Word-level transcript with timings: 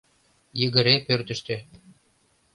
—Йыгыре 0.59 0.95
пӧртыштӧ. 1.05 1.55